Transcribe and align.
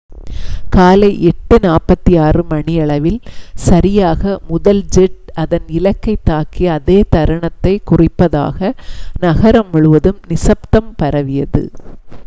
காலை 0.71 1.09
8:46 1.25 2.15
மணியளவில் 2.51 3.19
சரியாக 3.65 4.21
முதல் 4.47 4.81
ஜெட் 4.87 5.13
அதன் 5.43 5.67
இலக்கைத் 5.73 6.25
தாக்கிய 6.25 6.73
அதே 6.73 6.99
தருணத்தைக் 7.11 7.87
குறிப்பதாக 7.91 8.73
நகரம் 9.21 9.71
முழுவதும் 9.71 10.19
நிசப்தம் 10.27 10.91
பரவியது 10.97 11.63